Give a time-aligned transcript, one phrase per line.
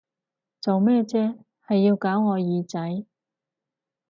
[0.59, 3.05] 做咩啫，係要搞我耳仔！